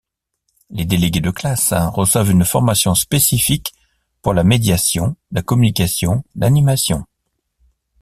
[0.71, 3.71] Les délégués de classe reçoivent une formation spécifique
[4.23, 7.05] pour la médiation, la communication, l'animation.